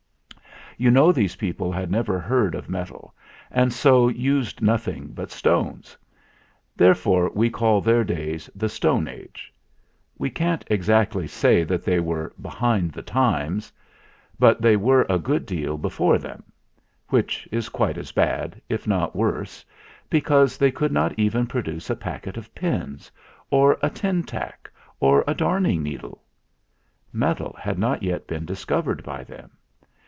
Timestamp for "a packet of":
21.91-22.55